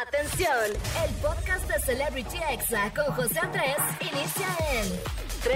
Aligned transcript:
Atención, 0.00 0.48
el 1.04 1.14
podcast 1.16 1.68
de 1.68 1.78
Celebrity 1.80 2.38
Exa 2.50 2.90
con 2.94 3.14
José 3.14 3.38
Andrés 3.40 3.76
inicia 4.00 4.46
en 4.72 4.88
3, 5.42 5.52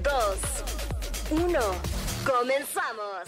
2, 0.00 1.42
1. 1.42 1.60
Comenzamos. 2.24 3.22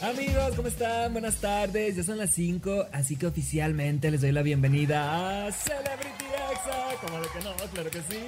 Amigos, 0.00 0.54
¿cómo 0.54 0.68
están? 0.68 1.12
Buenas 1.12 1.36
tardes, 1.38 1.96
ya 1.96 2.04
son 2.04 2.18
las 2.18 2.30
5, 2.30 2.86
así 2.92 3.16
que 3.16 3.26
oficialmente 3.26 4.12
les 4.12 4.20
doy 4.20 4.30
la 4.30 4.42
bienvenida 4.42 5.46
a 5.46 5.50
Celebrity 5.50 6.31
Como 7.00 7.18
de 7.20 7.28
que 7.28 7.44
no, 7.44 7.54
claro 7.72 7.90
que 7.90 8.00
sí. 8.02 8.18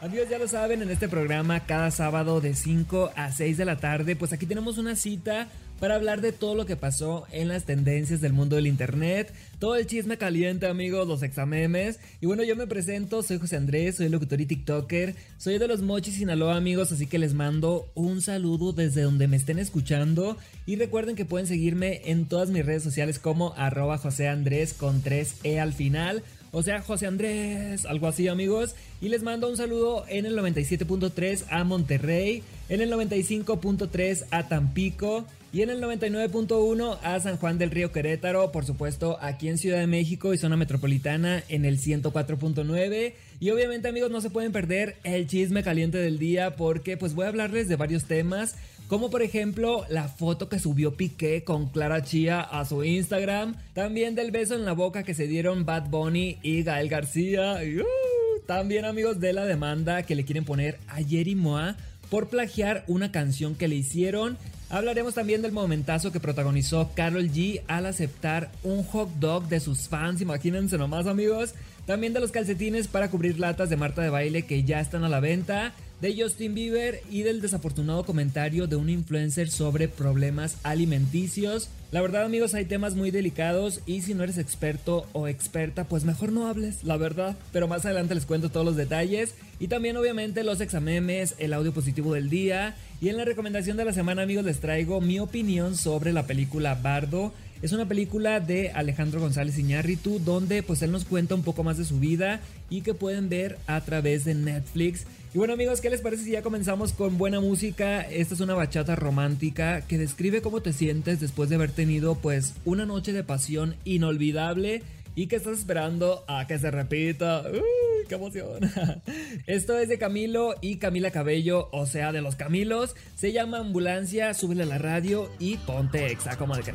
Amigos, 0.00 0.28
ya 0.28 0.38
lo 0.38 0.48
saben, 0.48 0.82
en 0.82 0.90
este 0.90 1.08
programa 1.08 1.60
cada 1.66 1.90
sábado 1.90 2.40
de 2.40 2.54
5 2.54 3.12
a 3.14 3.32
6 3.32 3.56
de 3.56 3.64
la 3.64 3.78
tarde, 3.78 4.16
pues 4.16 4.32
aquí 4.32 4.46
tenemos 4.46 4.78
una 4.78 4.96
cita 4.96 5.48
para 5.78 5.94
hablar 5.94 6.20
de 6.20 6.32
todo 6.32 6.54
lo 6.54 6.66
que 6.66 6.76
pasó 6.76 7.26
en 7.30 7.48
las 7.48 7.64
tendencias 7.64 8.20
del 8.20 8.32
mundo 8.32 8.56
del 8.56 8.66
internet, 8.66 9.32
todo 9.60 9.76
el 9.76 9.86
chisme 9.86 10.18
caliente 10.18 10.66
amigos, 10.66 11.06
los 11.06 11.22
examemes. 11.22 12.00
Y 12.20 12.26
bueno, 12.26 12.42
yo 12.42 12.56
me 12.56 12.66
presento, 12.66 13.22
soy 13.22 13.38
José 13.38 13.56
Andrés, 13.56 13.96
soy 13.96 14.08
locutor 14.08 14.40
y 14.40 14.46
TikToker, 14.46 15.14
soy 15.36 15.58
de 15.58 15.68
los 15.68 15.82
Mochis 15.82 16.16
Sinaloa 16.16 16.56
amigos, 16.56 16.90
así 16.90 17.06
que 17.06 17.18
les 17.18 17.34
mando 17.34 17.90
un 17.94 18.22
saludo 18.22 18.72
desde 18.72 19.02
donde 19.02 19.28
me 19.28 19.36
estén 19.36 19.58
escuchando. 19.58 20.36
Y 20.66 20.76
recuerden 20.76 21.14
que 21.16 21.24
pueden 21.24 21.46
seguirme 21.46 22.02
en 22.06 22.26
todas 22.26 22.50
mis 22.50 22.66
redes 22.66 22.82
sociales 22.82 23.18
como 23.18 23.54
arroba 23.56 23.98
José 23.98 24.28
Andrés 24.28 24.74
con 24.74 25.02
3E 25.02 25.60
al 25.60 25.72
final. 25.72 26.24
O 26.50 26.62
sea, 26.62 26.80
José 26.80 27.06
Andrés, 27.06 27.84
algo 27.86 28.06
así 28.06 28.28
amigos. 28.28 28.74
Y 29.00 29.08
les 29.08 29.22
mando 29.22 29.48
un 29.48 29.56
saludo 29.56 30.04
en 30.08 30.26
el 30.26 30.36
97.3 30.36 31.44
a 31.50 31.64
Monterrey, 31.64 32.42
en 32.68 32.80
el 32.80 32.90
95.3 32.92 34.24
a 34.30 34.48
Tampico 34.48 35.26
y 35.52 35.62
en 35.62 35.70
el 35.70 35.80
99.1 35.80 36.98
a 37.02 37.20
San 37.20 37.38
Juan 37.38 37.58
del 37.58 37.70
Río 37.70 37.90
Querétaro, 37.90 38.52
por 38.52 38.66
supuesto 38.66 39.18
aquí 39.22 39.48
en 39.48 39.56
Ciudad 39.56 39.78
de 39.78 39.86
México 39.86 40.34
y 40.34 40.38
zona 40.38 40.56
metropolitana 40.56 41.42
en 41.48 41.64
el 41.64 41.78
104.9 41.78 43.14
y 43.40 43.50
obviamente 43.50 43.88
amigos 43.88 44.10
no 44.10 44.20
se 44.20 44.28
pueden 44.30 44.52
perder 44.52 44.96
el 45.04 45.26
chisme 45.26 45.62
caliente 45.62 45.96
del 45.96 46.18
día 46.18 46.56
porque 46.56 46.98
pues 46.98 47.14
voy 47.14 47.24
a 47.24 47.28
hablarles 47.28 47.68
de 47.68 47.76
varios 47.76 48.04
temas 48.04 48.56
como 48.88 49.10
por 49.10 49.22
ejemplo 49.22 49.84
la 49.90 50.08
foto 50.08 50.48
que 50.48 50.58
subió 50.58 50.94
Piqué 50.94 51.44
con 51.44 51.68
Clara 51.68 52.02
Chía 52.02 52.40
a 52.40 52.64
su 52.64 52.82
Instagram, 52.82 53.54
también 53.74 54.14
del 54.14 54.30
beso 54.30 54.54
en 54.54 54.64
la 54.64 54.72
boca 54.72 55.02
que 55.02 55.14
se 55.14 55.26
dieron 55.26 55.66
Bad 55.66 55.90
Bunny 55.90 56.38
y 56.42 56.62
Gael 56.62 56.88
García, 56.88 57.58
uh, 57.62 58.40
también 58.46 58.86
amigos 58.86 59.20
de 59.20 59.34
la 59.34 59.44
demanda 59.44 60.02
que 60.04 60.14
le 60.14 60.24
quieren 60.24 60.46
poner 60.46 60.78
a 60.88 61.02
Jerry 61.02 61.34
Moa 61.34 61.76
por 62.08 62.28
plagiar 62.28 62.84
una 62.86 63.12
canción 63.12 63.54
que 63.54 63.68
le 63.68 63.76
hicieron. 63.76 64.38
Hablaremos 64.70 65.14
también 65.14 65.42
del 65.42 65.52
momentazo 65.52 66.10
que 66.10 66.20
protagonizó 66.20 66.90
Carol 66.94 67.30
G 67.30 67.62
al 67.68 67.84
aceptar 67.84 68.50
un 68.62 68.82
hot 68.84 69.10
dog 69.18 69.48
de 69.48 69.60
sus 69.60 69.88
fans, 69.88 70.22
imagínense 70.22 70.78
nomás 70.78 71.06
amigos. 71.06 71.54
También 71.84 72.12
de 72.12 72.20
los 72.20 72.32
calcetines 72.32 72.88
para 72.88 73.10
cubrir 73.10 73.38
latas 73.38 73.70
de 73.70 73.76
Marta 73.76 74.02
de 74.02 74.10
baile 74.10 74.42
que 74.44 74.64
ya 74.64 74.80
están 74.80 75.04
a 75.04 75.08
la 75.08 75.20
venta 75.20 75.72
de 76.00 76.14
Justin 76.20 76.54
Bieber 76.54 77.02
y 77.10 77.22
del 77.22 77.40
desafortunado 77.40 78.04
comentario 78.04 78.66
de 78.66 78.76
un 78.76 78.88
influencer 78.88 79.50
sobre 79.50 79.88
problemas 79.88 80.56
alimenticios. 80.62 81.68
La 81.90 82.02
verdad 82.02 82.24
amigos 82.24 82.52
hay 82.52 82.66
temas 82.66 82.94
muy 82.94 83.10
delicados 83.10 83.80
y 83.86 84.02
si 84.02 84.12
no 84.12 84.22
eres 84.22 84.36
experto 84.36 85.06
o 85.14 85.26
experta 85.26 85.84
pues 85.84 86.04
mejor 86.04 86.32
no 86.32 86.46
hables, 86.46 86.84
la 86.84 86.98
verdad. 86.98 87.34
Pero 87.50 87.66
más 87.66 87.86
adelante 87.86 88.14
les 88.14 88.26
cuento 88.26 88.50
todos 88.50 88.66
los 88.66 88.76
detalles 88.76 89.34
y 89.58 89.68
también 89.68 89.96
obviamente 89.96 90.44
los 90.44 90.60
examemes, 90.60 91.34
el 91.38 91.54
audio 91.54 91.72
positivo 91.72 92.12
del 92.12 92.28
día 92.28 92.76
y 93.00 93.08
en 93.08 93.16
la 93.16 93.24
recomendación 93.24 93.78
de 93.78 93.86
la 93.86 93.94
semana 93.94 94.20
amigos 94.20 94.44
les 94.44 94.60
traigo 94.60 95.00
mi 95.00 95.18
opinión 95.18 95.78
sobre 95.78 96.12
la 96.12 96.26
película 96.26 96.74
Bardo. 96.74 97.32
Es 97.62 97.72
una 97.72 97.88
película 97.88 98.38
de 98.38 98.70
Alejandro 98.70 99.20
González 99.20 99.58
Iñárritu 99.58 100.18
donde 100.18 100.62
pues 100.62 100.82
él 100.82 100.92
nos 100.92 101.06
cuenta 101.06 101.34
un 101.34 101.42
poco 101.42 101.64
más 101.64 101.78
de 101.78 101.86
su 101.86 101.98
vida 101.98 102.40
y 102.68 102.82
que 102.82 102.92
pueden 102.92 103.30
ver 103.30 103.56
a 103.66 103.80
través 103.80 104.26
de 104.26 104.34
Netflix. 104.34 105.06
Y 105.34 105.36
bueno 105.38 105.52
amigos, 105.52 105.82
¿qué 105.82 105.90
les 105.90 106.00
parece 106.00 106.24
si 106.24 106.30
ya 106.30 106.42
comenzamos 106.42 106.94
con 106.94 107.18
buena 107.18 107.38
música? 107.38 108.00
Esta 108.00 108.32
es 108.34 108.40
una 108.40 108.54
bachata 108.54 108.96
romántica 108.96 109.82
que 109.82 109.98
describe 109.98 110.40
cómo 110.40 110.62
te 110.62 110.72
sientes 110.72 111.20
después 111.20 111.50
de 111.50 111.56
haber 111.56 111.70
tenido 111.78 112.16
pues 112.16 112.54
una 112.64 112.86
noche 112.86 113.12
de 113.12 113.22
pasión 113.22 113.76
inolvidable 113.84 114.82
y 115.14 115.28
que 115.28 115.36
estás 115.36 115.60
esperando 115.60 116.24
a 116.26 116.44
que 116.48 116.58
se 116.58 116.72
repita. 116.72 117.44
¡Uy, 117.52 118.04
qué 118.08 118.16
emoción! 118.16 118.68
Esto 119.46 119.78
es 119.78 119.88
de 119.88 119.96
Camilo 119.96 120.56
y 120.60 120.78
Camila 120.78 121.12
Cabello, 121.12 121.68
o 121.70 121.86
sea, 121.86 122.10
de 122.10 122.20
los 122.20 122.34
Camilos. 122.34 122.96
Se 123.14 123.32
llama 123.32 123.58
Ambulancia, 123.58 124.34
súbele 124.34 124.64
a 124.64 124.66
la 124.66 124.78
radio 124.78 125.30
y 125.38 125.56
ponte 125.58 126.06
exa, 126.06 126.30
de 126.30 126.62
que... 126.64 126.72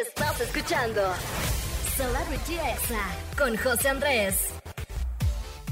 Estás 0.00 0.40
escuchando 0.40 1.02
Celebrity 1.98 2.54
Exa 2.54 3.14
con 3.36 3.54
José 3.58 3.90
Andrés. 3.90 4.59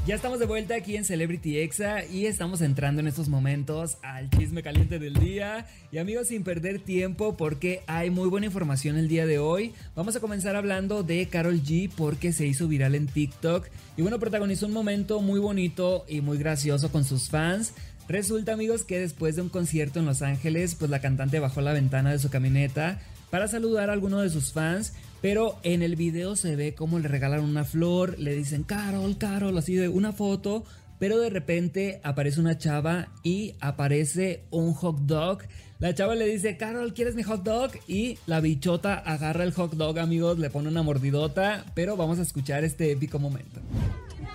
Ya 0.08 0.14
estamos 0.14 0.38
de 0.38 0.46
vuelta 0.46 0.74
aquí 0.74 0.96
en 0.96 1.04
Celebrity 1.04 1.58
Exa 1.58 2.02
y 2.06 2.24
estamos 2.24 2.62
entrando 2.62 3.02
en 3.02 3.08
estos 3.08 3.28
momentos 3.28 3.98
al 4.00 4.30
chisme 4.30 4.62
caliente 4.62 4.98
del 4.98 5.12
día. 5.12 5.66
Y 5.92 5.98
amigos, 5.98 6.28
sin 6.28 6.44
perder 6.44 6.80
tiempo 6.80 7.36
porque 7.36 7.82
hay 7.86 8.08
muy 8.08 8.26
buena 8.30 8.46
información 8.46 8.96
el 8.96 9.06
día 9.06 9.26
de 9.26 9.38
hoy, 9.38 9.74
vamos 9.94 10.16
a 10.16 10.20
comenzar 10.20 10.56
hablando 10.56 11.02
de 11.02 11.26
Carol 11.26 11.62
G 11.62 11.90
porque 11.94 12.32
se 12.32 12.46
hizo 12.46 12.68
viral 12.68 12.94
en 12.94 13.06
TikTok 13.06 13.66
y 13.98 14.00
bueno, 14.00 14.18
protagonizó 14.18 14.64
un 14.64 14.72
momento 14.72 15.20
muy 15.20 15.40
bonito 15.40 16.06
y 16.08 16.22
muy 16.22 16.38
gracioso 16.38 16.90
con 16.90 17.04
sus 17.04 17.28
fans. 17.28 17.74
Resulta 18.08 18.54
amigos 18.54 18.84
que 18.84 18.98
después 18.98 19.36
de 19.36 19.42
un 19.42 19.50
concierto 19.50 19.98
en 19.98 20.06
Los 20.06 20.22
Ángeles, 20.22 20.74
pues 20.74 20.90
la 20.90 21.02
cantante 21.02 21.38
bajó 21.38 21.60
la 21.60 21.74
ventana 21.74 22.12
de 22.12 22.18
su 22.18 22.30
camioneta 22.30 22.98
para 23.30 23.48
saludar 23.48 23.90
a 23.90 23.92
alguno 23.92 24.20
de 24.20 24.30
sus 24.30 24.52
fans 24.52 24.92
pero 25.20 25.58
en 25.62 25.82
el 25.82 25.96
video 25.96 26.36
se 26.36 26.54
ve 26.54 26.74
como 26.74 26.98
le 26.98 27.08
regalan 27.08 27.40
una 27.40 27.64
flor, 27.64 28.18
le 28.18 28.34
dicen 28.34 28.62
Carol, 28.62 29.18
Carol, 29.18 29.58
así 29.58 29.74
de 29.74 29.88
una 29.88 30.12
foto. 30.12 30.64
Pero 31.00 31.18
de 31.20 31.30
repente 31.30 32.00
aparece 32.02 32.40
una 32.40 32.58
chava 32.58 33.08
y 33.22 33.54
aparece 33.60 34.42
un 34.50 34.74
hot 34.74 34.98
dog. 35.02 35.42
La 35.78 35.94
chava 35.94 36.16
le 36.16 36.26
dice, 36.26 36.56
Carol, 36.56 36.92
¿quieres 36.92 37.14
mi 37.14 37.22
hot 37.22 37.44
dog? 37.44 37.70
Y 37.86 38.18
la 38.26 38.40
bichota 38.40 38.94
agarra 38.94 39.44
el 39.44 39.52
hot 39.52 39.74
dog, 39.74 40.00
amigos, 40.00 40.40
le 40.40 40.50
pone 40.50 40.68
una 40.68 40.82
mordidota. 40.82 41.64
Pero 41.74 41.96
vamos 41.96 42.18
a 42.18 42.22
escuchar 42.22 42.64
este 42.64 42.90
épico 42.90 43.20
momento. 43.20 43.60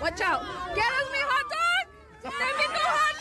Watch 0.02 0.22
out. 0.22 0.42
¿Quieres 0.74 1.10
mi 1.12 1.20
hot 1.28 1.50
dog? 1.50 1.86
¡Te 2.22 2.30
hot 2.30 3.18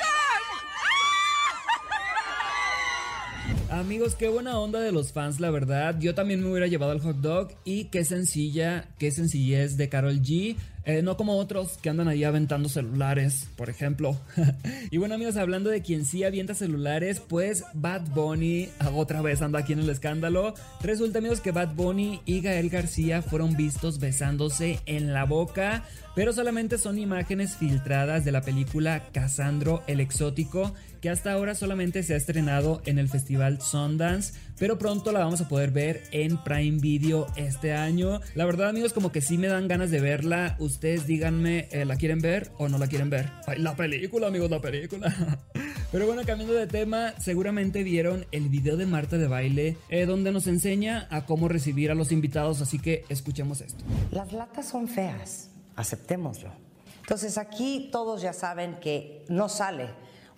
dog! 3.56 3.61
Amigos, 3.72 4.16
qué 4.16 4.28
buena 4.28 4.58
onda 4.58 4.80
de 4.80 4.92
los 4.92 5.12
fans, 5.12 5.40
la 5.40 5.50
verdad. 5.50 5.96
Yo 5.98 6.14
también 6.14 6.42
me 6.42 6.50
hubiera 6.50 6.66
llevado 6.66 6.92
al 6.92 7.00
hot 7.00 7.16
dog 7.16 7.52
y 7.64 7.84
qué 7.84 8.04
sencilla, 8.04 8.84
qué 8.98 9.10
sencillez 9.10 9.78
de 9.78 9.88
Carol 9.88 10.20
G. 10.20 10.56
Eh, 10.84 11.00
no 11.00 11.16
como 11.16 11.38
otros 11.38 11.78
que 11.78 11.88
andan 11.88 12.06
ahí 12.06 12.22
aventando 12.22 12.68
celulares, 12.68 13.48
por 13.56 13.70
ejemplo. 13.70 14.20
y 14.90 14.98
bueno 14.98 15.14
amigos, 15.14 15.38
hablando 15.38 15.70
de 15.70 15.80
quien 15.80 16.04
sí 16.04 16.22
avienta 16.22 16.54
celulares, 16.54 17.20
pues 17.20 17.64
Bad 17.72 18.10
Bunny 18.10 18.68
otra 18.94 19.22
vez 19.22 19.40
anda 19.40 19.60
aquí 19.60 19.72
en 19.72 19.78
el 19.78 19.88
escándalo. 19.88 20.52
Resulta 20.82 21.20
amigos 21.20 21.40
que 21.40 21.52
Bad 21.52 21.74
Bunny 21.74 22.20
y 22.26 22.42
Gael 22.42 22.68
García 22.68 23.22
fueron 23.22 23.56
vistos 23.56 24.00
besándose 24.00 24.80
en 24.84 25.14
la 25.14 25.24
boca, 25.24 25.84
pero 26.14 26.34
solamente 26.34 26.76
son 26.76 26.98
imágenes 26.98 27.56
filtradas 27.56 28.26
de 28.26 28.32
la 28.32 28.42
película 28.42 29.04
Casandro 29.12 29.82
el 29.86 30.00
Exótico, 30.00 30.74
que 31.02 31.10
hasta 31.10 31.32
ahora 31.32 31.56
solamente 31.56 32.04
se 32.04 32.14
ha 32.14 32.16
estrenado 32.16 32.80
en 32.86 33.00
el 33.00 33.08
festival 33.08 33.60
Sundance, 33.60 34.34
pero 34.56 34.78
pronto 34.78 35.10
la 35.10 35.18
vamos 35.18 35.40
a 35.40 35.48
poder 35.48 35.72
ver 35.72 36.04
en 36.12 36.38
Prime 36.44 36.78
Video 36.78 37.26
este 37.34 37.72
año. 37.72 38.20
La 38.36 38.46
verdad 38.46 38.68
amigos, 38.68 38.92
como 38.92 39.10
que 39.10 39.20
sí 39.20 39.36
me 39.36 39.48
dan 39.48 39.66
ganas 39.66 39.90
de 39.90 40.00
verla 40.00 40.54
ustedes 40.60 41.08
díganme, 41.08 41.66
eh, 41.72 41.84
¿la 41.84 41.96
quieren 41.96 42.20
ver 42.20 42.52
o 42.56 42.68
no 42.68 42.78
la 42.78 42.86
quieren 42.86 43.10
ver? 43.10 43.30
la 43.56 43.74
película, 43.74 44.28
amigos, 44.28 44.48
la 44.48 44.60
película. 44.60 45.12
Pero 45.90 46.06
bueno, 46.06 46.22
cambiando 46.24 46.54
de 46.54 46.68
tema, 46.68 47.14
seguramente 47.18 47.82
vieron 47.82 48.24
el 48.30 48.48
video 48.48 48.76
de 48.76 48.86
Marta 48.86 49.18
de 49.18 49.26
baile, 49.26 49.76
eh, 49.88 50.06
donde 50.06 50.30
nos 50.30 50.46
enseña 50.46 51.08
a 51.10 51.26
cómo 51.26 51.48
recibir 51.48 51.90
a 51.90 51.96
los 51.96 52.12
invitados, 52.12 52.62
así 52.62 52.78
que 52.78 53.04
escuchemos 53.08 53.60
esto. 53.60 53.84
Las 54.12 54.32
latas 54.32 54.68
son 54.68 54.86
feas, 54.86 55.50
aceptémoslo. 55.74 56.52
Entonces 57.00 57.36
aquí 57.38 57.88
todos 57.90 58.22
ya 58.22 58.32
saben 58.32 58.76
que 58.80 59.24
no 59.28 59.48
sale 59.48 59.88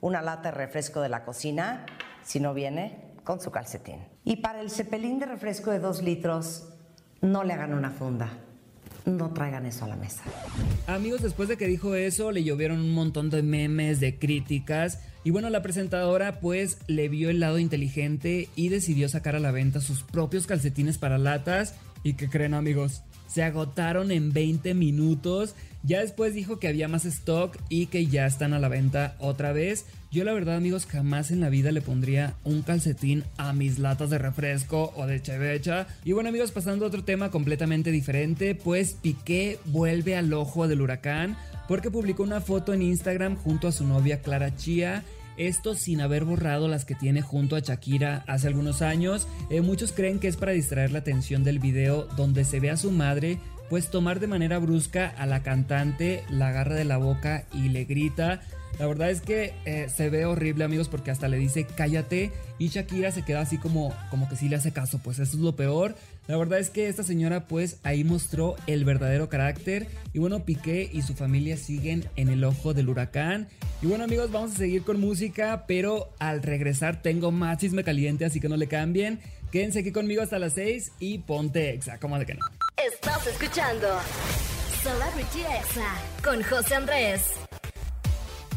una 0.05 0.21
lata 0.21 0.51
de 0.51 0.59
refresco 0.59 1.01
de 1.01 1.09
la 1.09 1.25
cocina 1.25 1.87
si 2.23 2.39
no 2.39 2.53
viene 2.53 3.15
con 3.25 3.41
su 3.41 3.51
calcetín. 3.51 4.01
Y 4.23 4.37
para 4.37 4.61
el 4.61 4.71
cepelín 4.71 5.19
de 5.19 5.25
refresco 5.25 5.71
de 5.71 5.79
dos 5.79 6.03
litros, 6.03 6.69
no 7.23 7.43
le 7.43 7.55
hagan 7.55 7.73
una 7.73 7.91
funda 7.91 8.31
no 9.07 9.35
traigan 9.35 9.67
eso 9.67 9.85
a 9.85 9.89
la 9.89 9.97
mesa. 9.97 10.23
Amigos, 10.87 11.21
después 11.21 11.47
de 11.47 11.59
que 11.59 11.67
dijo 11.67 11.95
eso, 11.95 12.33
le 12.33 12.43
llovieron 12.43 12.81
un 12.81 12.95
montón 12.95 13.29
de 13.29 13.43
memes, 13.43 14.01
de 14.01 14.19
críticas. 14.19 14.99
Y 15.25 15.31
bueno, 15.31 15.51
la 15.51 15.61
presentadora 15.61 16.41
pues 16.41 16.79
le 16.87 17.11
vio 17.11 17.29
el 17.29 17.39
lado 17.39 17.59
inteligente 17.59 18.49
y 18.57 18.71
decidió 18.71 19.11
sacar 19.11 19.37
a 19.37 19.41
la 19.41 19.51
venta 19.51 19.83
sus 19.83 20.05
propios 20.05 20.47
calcetines 20.47 20.97
para 20.97 21.19
latas. 21.19 21.75
¿Y 22.03 22.15
qué 22.15 22.31
creen 22.31 22.55
amigos? 22.55 23.03
se 23.35 23.43
agotaron 23.43 24.13
en 24.13 24.33
20 24.33 24.75
minutos. 24.75 25.57
Ya 25.87 26.01
después 26.01 26.33
dijo 26.33 26.59
que 26.59 26.69
había 26.69 26.89
más 26.89 27.05
stock 27.05 27.59
y 27.69 27.87
que 27.87 28.07
ya 28.07 28.25
están 28.25 28.55
a 28.55 28.59
la 28.59 28.69
venta 28.69 29.17
otra 29.19 29.53
vez. 29.53 29.85
Yo 30.11 30.25
la 30.25 30.33
verdad 30.33 30.57
amigos 30.57 30.87
jamás 30.87 31.31
en 31.31 31.41
la 31.41 31.51
vida 31.51 31.73
le 31.73 31.83
pondría 31.83 32.35
un 32.43 32.63
calcetín 32.63 33.23
a 33.37 33.53
mis 33.53 33.79
latas 33.79 34.09
de 34.09 34.17
refresco 34.17 34.95
o 34.97 35.07
de 35.07 35.21
chevecha. 35.21 35.87
Y 36.03 36.13
bueno 36.13 36.31
amigos 36.31 36.53
pasando 36.53 36.87
a 36.87 36.89
otro 36.89 37.05
tema 37.05 37.31
completamente 37.31 37.91
diferente, 37.91 38.55
pues 38.55 38.95
Piqué 38.95 39.59
vuelve 39.67 40.17
al 40.17 40.33
ojo 40.33 40.69
del 40.69 40.81
huracán 40.81 41.37
porque 41.69 41.91
publicó 41.91 42.23
una 42.23 42.41
foto 42.41 42.73
en 42.73 42.81
Instagram 42.81 43.37
junto 43.37 43.69
a 43.69 43.73
su 43.73 43.87
novia 43.87 44.23
Clara 44.23 44.57
Chía 44.57 45.05
esto 45.37 45.75
sin 45.75 46.01
haber 46.01 46.25
borrado 46.25 46.69
las 46.69 46.85
que 46.85 46.95
tiene 46.95 47.21
junto 47.21 47.57
a 47.57 47.61
Shakira 47.61 48.25
hace 48.27 48.47
algunos 48.47 48.83
años. 48.83 49.27
Eh, 49.51 49.61
muchos 49.61 49.93
creen 49.93 50.21
que 50.21 50.29
es 50.29 50.37
para 50.37 50.53
distraer 50.53 50.93
la 50.93 51.01
atención 51.01 51.43
del 51.43 51.59
video 51.59 52.05
donde 52.17 52.45
se 52.45 52.61
ve 52.61 52.71
a 52.71 52.77
su 52.77 52.91
madre 52.91 53.39
pues 53.71 53.91
tomar 53.91 54.21
de 54.21 54.27
manera 54.27 54.59
brusca 54.59 55.09
a 55.09 55.27
la 55.27 55.43
cantante, 55.43 56.23
la 56.31 56.49
agarra 56.49 56.75
de 56.75 56.85
la 56.85 56.99
boca 56.99 57.45
y 57.53 57.69
le 57.69 57.85
grita. 57.85 58.41
La 58.79 58.87
verdad 58.87 59.11
es 59.11 59.21
que 59.21 59.55
eh, 59.67 59.87
se 59.95 60.11
ve 60.11 60.25
horrible 60.25 60.65
amigos 60.65 60.89
porque 60.89 61.13
hasta 61.13 61.29
le 61.29 61.39
dice 61.39 61.65
cállate 61.65 62.33
y 62.59 62.69
Shakira 62.69 63.13
se 63.13 63.23
queda 63.23 63.41
así 63.41 63.57
como, 63.57 63.95
como 64.11 64.29
que 64.29 64.37
sí 64.37 64.49
le 64.49 64.57
hace 64.57 64.73
caso, 64.73 64.99
pues 64.99 65.21
eso 65.21 65.37
es 65.37 65.43
lo 65.43 65.55
peor. 65.55 65.95
La 66.27 66.37
verdad 66.37 66.59
es 66.59 66.71
que 66.71 66.89
esta 66.89 67.05
señora 67.05 67.47
pues 67.47 67.79
ahí 67.85 68.03
mostró 68.03 68.57
el 68.67 68.85
verdadero 68.85 69.29
carácter 69.29 69.87
y 70.13 70.19
bueno 70.19 70.45
Piqué 70.45 70.89
y 70.93 71.03
su 71.03 71.15
familia 71.15 71.57
siguen 71.57 72.07
en 72.17 72.29
el 72.29 72.43
ojo 72.43 72.75
del 72.75 72.89
huracán. 72.89 73.47
Y 73.81 73.87
bueno 73.87 74.05
amigos 74.05 74.33
vamos 74.33 74.53
a 74.53 74.57
seguir 74.57 74.83
con 74.83 74.99
música 75.01 75.67
pero 75.69 76.13
al 76.19 76.43
regresar 76.43 77.01
tengo 77.01 77.31
más 77.31 77.59
chisme 77.59 77.85
caliente 77.85 78.25
así 78.25 78.41
que 78.41 78.49
no 78.49 78.57
le 78.57 78.67
cambien. 78.67 79.21
Quédense 79.53 79.81
aquí 79.81 79.93
conmigo 79.93 80.21
hasta 80.21 80.41
las 80.41 80.55
6 80.55 80.93
y 80.99 81.19
ponte 81.19 81.71
exa, 81.71 81.99
como 81.99 82.19
de 82.19 82.27
que 82.27 82.35
no. 82.35 82.41
Estás 82.77 83.25
escuchando 83.29 83.87
Celebrity 84.83 85.41
Exa 85.41 85.95
con 86.25 86.43
José 86.43 86.75
Andrés. 86.75 87.23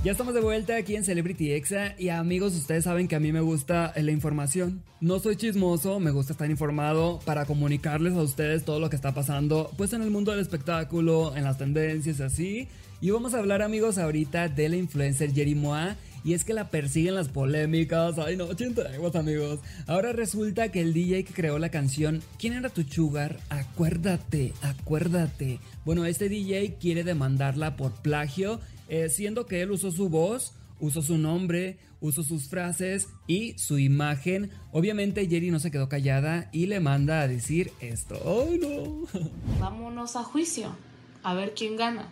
Ya 0.04 0.12
estamos 0.12 0.34
de 0.34 0.42
vuelta 0.42 0.76
aquí 0.76 0.96
en 0.96 1.04
Celebrity 1.04 1.54
Exa 1.54 1.94
y 2.00 2.10
amigos, 2.10 2.56
ustedes 2.56 2.84
saben 2.84 3.08
que 3.08 3.16
a 3.16 3.20
mí 3.20 3.32
me 3.32 3.42
gusta 3.42 3.94
la 3.96 4.12
información. 4.12 4.84
No 5.02 5.20
soy 5.20 5.36
chismoso, 5.36 6.00
me 6.00 6.10
gusta 6.10 6.34
estar 6.34 6.50
informado 6.50 7.20
para 7.26 7.46
comunicarles 7.46 8.14
a 8.14 8.22
ustedes 8.24 8.66
todo 8.66 8.80
lo 8.80 8.90
que 8.90 8.96
está 8.96 9.14
pasando 9.14 9.72
pues 9.78 9.94
en 9.94 10.02
el 10.02 10.10
mundo 10.10 10.32
del 10.32 10.42
espectáculo, 10.42 11.36
en 11.36 11.44
las 11.44 11.60
tendencias 11.60 12.20
así. 12.20 12.68
Y 13.00 13.12
vamos 13.12 13.36
a 13.36 13.38
hablar 13.38 13.62
amigos 13.62 14.00
ahorita 14.00 14.50
de 14.50 14.70
la 14.70 14.78
influencer 14.78 15.32
Jerry 15.32 15.54
Moa 15.54 15.96
y 16.28 16.34
es 16.34 16.44
que 16.44 16.54
la 16.54 16.70
persiguen 16.70 17.16
las 17.16 17.30
polémicas. 17.30 18.20
Ay, 18.20 18.36
no, 18.36 18.54
chinteguas, 18.54 19.16
amigos. 19.16 19.62
Ahora 19.86 20.12
resulta 20.12 20.74
que 20.74 20.82
el 20.82 20.94
DJ 20.94 21.24
que 21.24 21.34
creó 21.34 21.58
la 21.58 21.70
canción 21.70 22.22
¿Quién 22.38 22.52
era 22.52 22.68
tu 22.68 22.84
sugar? 22.84 23.40
Acuérdate, 23.48 24.52
acuérdate. 24.62 25.62
Bueno, 25.86 26.04
este 26.04 26.28
DJ 26.28 26.76
quiere 26.82 27.06
demandarla 27.06 27.78
por 27.78 27.94
plagio, 27.94 28.60
eh, 28.90 29.08
siendo 29.08 29.46
que 29.46 29.62
él 29.62 29.72
usó 29.72 29.90
su 29.90 30.10
voz, 30.10 30.52
usó 30.82 31.02
su 31.02 31.18
nombre, 31.18 31.78
usó 32.02 32.24
sus 32.24 32.50
frases 32.50 33.08
y 33.26 33.58
su 33.58 33.80
imagen. 33.80 34.52
Obviamente 34.74 35.30
Jerry 35.30 35.50
no 35.50 35.60
se 35.60 35.72
quedó 35.72 35.88
callada 35.88 36.50
y 36.52 36.66
le 36.66 36.82
manda 36.82 37.22
a 37.22 37.30
decir 37.30 37.72
esto. 37.80 38.16
¡Ay, 38.26 38.60
no! 38.60 39.08
Vámonos 39.62 40.18
a 40.18 40.26
juicio, 40.26 40.76
a 41.24 41.34
ver 41.34 41.54
quién 41.56 41.78
gana. 41.78 42.12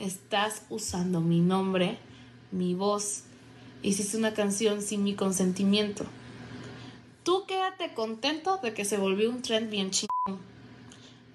Estás 0.00 0.64
usando 0.70 1.20
mi 1.20 1.38
nombre, 1.38 1.98
mi 2.50 2.74
voz, 2.74 3.22
hiciste 3.84 4.16
una 4.16 4.34
canción 4.34 4.82
sin 4.82 5.04
mi 5.04 5.14
consentimiento. 5.14 6.04
Tú 7.22 7.44
quédate 7.46 7.94
contento 7.94 8.58
de 8.62 8.74
que 8.74 8.84
se 8.84 8.96
volvió 8.96 9.30
un 9.30 9.42
trend 9.42 9.70
bien 9.70 9.90
chingón. 9.90 10.40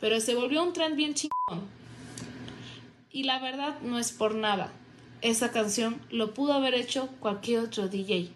Pero 0.01 0.19
se 0.19 0.35
volvió 0.35 0.63
un 0.63 0.73
trend 0.73 0.95
bien 0.95 1.13
chingón. 1.13 1.67
Y 3.11 3.23
la 3.23 3.39
verdad 3.39 3.79
no 3.81 3.97
es 3.99 4.11
por 4.11 4.35
nada. 4.35 4.71
Esa 5.21 5.51
canción 5.51 5.99
lo 6.09 6.33
pudo 6.33 6.53
haber 6.53 6.73
hecho 6.73 7.09
cualquier 7.19 7.61
otro 7.61 7.87
DJ. 7.87 8.31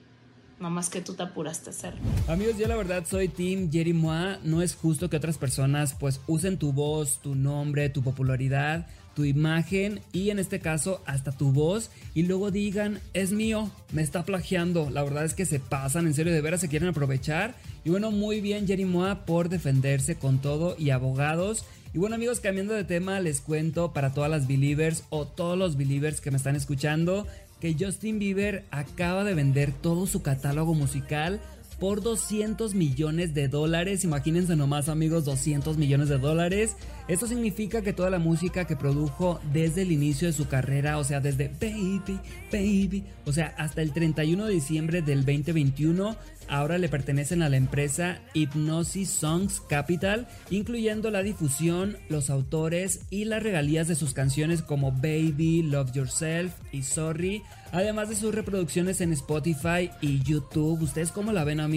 No 0.60 0.70
más 0.70 0.90
que 0.90 1.02
tú 1.02 1.14
te 1.14 1.24
apuraste 1.24 1.70
a 1.70 1.74
hacerlo. 1.74 2.02
Amigos, 2.28 2.58
yo 2.58 2.68
la 2.68 2.76
verdad 2.76 3.06
soy 3.06 3.28
Team 3.28 3.72
Jerry 3.72 3.94
Moa. 3.94 4.40
No 4.44 4.62
es 4.62 4.76
justo 4.76 5.10
que 5.10 5.18
otras 5.18 5.38
personas 5.38 5.96
pues 6.00 6.22
usen 6.28 6.58
tu 6.58 6.72
voz, 6.72 7.20
tu 7.22 7.36
nombre, 7.36 7.90
tu 7.90 8.04
popularidad 8.04 8.88
tu 9.16 9.26
imagen 9.26 10.02
y 10.12 10.30
en 10.30 10.40
este 10.40 10.60
caso 10.60 11.02
hasta 11.06 11.32
tu 11.32 11.52
voz 11.52 11.92
y 12.14 12.24
luego 12.24 12.52
digan 12.52 13.00
es 13.14 13.32
mío, 13.32 13.72
me 13.92 14.02
está 14.02 14.24
plagiando. 14.24 14.90
La 14.90 15.04
verdad 15.04 15.26
es 15.26 15.34
que 15.34 15.46
se 15.46 15.60
pasan, 15.60 16.08
en 16.08 16.14
serio, 16.14 16.34
de 16.34 16.42
veras 16.42 16.62
se 16.62 16.70
quieren 16.70 16.90
aprovechar. 16.90 17.56
Y 17.84 17.90
bueno, 17.90 18.12
muy 18.12 18.42
bien 18.42 18.68
Jerry 18.68 18.86
Moa 18.86 19.26
por 19.26 19.50
defenderse 19.50 20.16
con 20.16 20.40
todo 20.40 20.76
y 20.78 20.90
abogados. 20.90 21.66
Y 21.94 22.00
bueno 22.00 22.16
amigos, 22.16 22.40
cambiando 22.40 22.74
de 22.74 22.84
tema, 22.84 23.20
les 23.20 23.40
cuento 23.40 23.94
para 23.94 24.14
todas 24.14 24.32
las 24.32 24.48
believers 24.48 25.04
o 25.10 25.28
todos 25.28 25.58
los 25.58 25.78
believers 25.78 26.22
que 26.22 26.32
me 26.32 26.38
están 26.38 26.56
escuchando 26.56 27.28
que 27.64 27.78
Justin 27.80 28.20
Bieber 28.20 28.66
acaba 28.72 29.24
de 29.24 29.36
vender 29.36 29.72
todo 29.72 30.06
su 30.06 30.22
catálogo 30.22 30.74
musical 30.74 31.40
por 31.80 32.02
200 32.02 32.76
millones 32.76 33.34
de 33.34 33.48
dólares. 33.48 34.04
Imagínense 34.04 34.56
nomás 34.56 34.90
amigos, 34.90 35.26
200 35.26 35.78
millones 35.78 36.10
de 36.10 36.18
dólares. 36.18 36.76
Esto 37.08 37.28
significa 37.28 37.82
que 37.82 37.92
toda 37.92 38.10
la 38.10 38.20
música 38.20 38.66
que 38.66 38.78
produjo 38.78 39.42
desde 39.52 39.82
el 39.82 39.92
inicio 39.92 40.28
de 40.28 40.34
su 40.34 40.48
carrera, 40.48 40.98
o 40.98 41.04
sea, 41.04 41.20
desde 41.20 41.50
Baby, 41.50 42.20
Baby, 42.52 43.04
o 43.26 43.34
sea, 43.34 43.54
hasta 43.58 43.82
el 43.82 43.92
31 43.92 44.46
de 44.46 44.54
diciembre 44.54 45.02
del 45.02 45.26
2021, 45.26 46.16
ahora 46.48 46.78
le 46.78 46.90
pertenecen 46.90 47.42
a 47.42 47.50
la 47.50 47.58
empresa 47.58 48.20
Hypnosis 48.34 49.10
Songs 49.10 49.62
Capital, 49.62 50.28
incluyendo 50.50 51.12
la 51.12 51.24
difusión, 51.24 51.98
los 52.10 52.30
autores 52.30 53.02
y 53.10 53.26
las 53.26 53.44
regalías 53.44 53.88
de 53.88 53.96
sus 53.96 54.14
canciones 54.14 54.62
como 54.62 54.92
Baby, 54.92 55.64
Love 55.64 55.92
Yourself 55.92 56.54
y 56.72 56.84
Sorry, 56.84 57.42
además 57.72 58.10
de 58.10 58.16
sus 58.16 58.34
reproducciones 58.34 59.02
en 59.02 59.12
Spotify 59.14 59.90
y 60.02 60.22
YouTube. 60.24 60.82
¿Ustedes 60.82 61.12
cómo 61.12 61.32
la 61.34 61.44
ven 61.44 61.60
amigos? 61.60 61.73